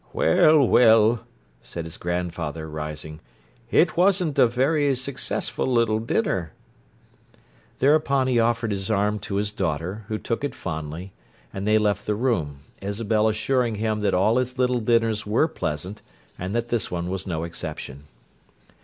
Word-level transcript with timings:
"Well, 0.13 0.67
well," 0.67 1.27
said 1.61 1.85
his 1.85 1.97
grandfather, 1.97 2.67
rising. 2.67 3.19
"It 3.69 3.95
wasn't 3.95 4.39
a 4.39 4.47
very 4.47 4.95
successful 4.95 5.67
little 5.67 5.99
dinner!" 5.99 6.53
Thereupon 7.77 8.25
he 8.25 8.39
offered 8.39 8.71
his 8.71 8.89
arm 8.89 9.19
to 9.19 9.35
his 9.35 9.51
daughter, 9.51 10.05
who 10.07 10.17
took 10.17 10.43
it 10.43 10.55
fondly, 10.55 11.13
and 11.53 11.67
they 11.67 11.77
left 11.77 12.07
the 12.07 12.15
room, 12.15 12.61
Isabel 12.81 13.27
assuring 13.29 13.75
him 13.75 13.99
that 13.99 14.15
all 14.15 14.37
his 14.37 14.57
little 14.57 14.79
dinners 14.79 15.27
were 15.27 15.47
pleasant, 15.47 16.01
and 16.35 16.55
that 16.55 16.69
this 16.69 16.89
one 16.89 17.07
was 17.11 17.27
no 17.27 17.43
exception. 17.43 18.05